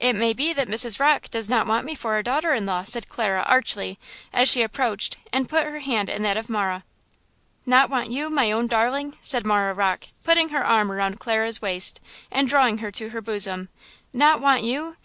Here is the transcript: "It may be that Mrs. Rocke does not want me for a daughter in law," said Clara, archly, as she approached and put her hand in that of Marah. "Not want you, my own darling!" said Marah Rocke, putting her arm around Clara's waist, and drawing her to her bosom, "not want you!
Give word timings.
"It 0.00 0.14
may 0.16 0.32
be 0.32 0.52
that 0.54 0.66
Mrs. 0.66 0.98
Rocke 0.98 1.30
does 1.30 1.48
not 1.48 1.68
want 1.68 1.84
me 1.84 1.94
for 1.94 2.18
a 2.18 2.24
daughter 2.24 2.52
in 2.52 2.66
law," 2.66 2.82
said 2.82 3.08
Clara, 3.08 3.42
archly, 3.46 3.96
as 4.32 4.48
she 4.48 4.60
approached 4.60 5.18
and 5.32 5.48
put 5.48 5.66
her 5.66 5.78
hand 5.78 6.08
in 6.10 6.22
that 6.24 6.36
of 6.36 6.50
Marah. 6.50 6.82
"Not 7.64 7.88
want 7.88 8.10
you, 8.10 8.28
my 8.28 8.50
own 8.50 8.66
darling!" 8.66 9.16
said 9.20 9.46
Marah 9.46 9.72
Rocke, 9.72 10.08
putting 10.24 10.48
her 10.48 10.66
arm 10.66 10.90
around 10.90 11.20
Clara's 11.20 11.62
waist, 11.62 12.00
and 12.28 12.48
drawing 12.48 12.78
her 12.78 12.90
to 12.90 13.10
her 13.10 13.20
bosom, 13.20 13.68
"not 14.12 14.40
want 14.40 14.64
you! 14.64 14.96